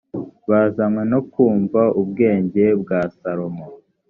bazanywe 0.49 1.03
no 1.11 1.19
kumva 1.31 1.81
ubwenge 2.01 2.63
bwa 2.81 2.99
salomo 3.17 3.65